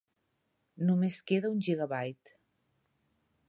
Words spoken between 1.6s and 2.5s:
gigabyte.